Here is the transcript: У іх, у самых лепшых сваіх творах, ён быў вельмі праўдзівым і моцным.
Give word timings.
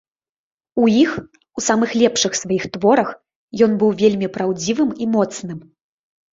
У 0.83 0.87
іх, 1.01 1.11
у 1.61 1.63
самых 1.67 1.93
лепшых 2.01 2.31
сваіх 2.41 2.63
творах, 2.79 3.13
ён 3.69 3.79
быў 3.85 3.95
вельмі 4.03 4.27
праўдзівым 4.41 4.89
і 5.05 5.13
моцным. 5.17 5.59